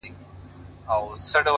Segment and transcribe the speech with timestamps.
[0.03, 0.03] o
[1.05, 1.49] غوږ سه ورته،